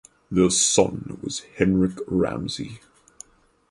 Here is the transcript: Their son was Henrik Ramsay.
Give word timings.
Their 0.31 0.49
son 0.49 1.19
was 1.21 1.41
Henrik 1.59 1.93
Ramsay. 2.07 2.79